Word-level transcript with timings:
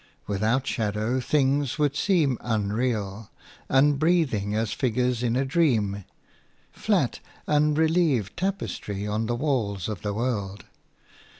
Without 0.25 0.65
shadow 0.65 1.19
things 1.19 1.77
would 1.77 1.95
seem 1.95 2.39
unreal, 2.41 3.29
unbreathing 3.69 4.55
as 4.55 4.73
figures 4.73 5.21
in 5.21 5.35
a 5.35 5.45
dream– 5.45 6.05
flat, 6.71 7.19
unrelieved 7.47 8.35
tapestry 8.35 9.05
on 9.05 9.27
the 9.27 9.35
walls 9.35 9.87
of 9.87 10.01
the 10.01 10.15
world. 10.15 10.65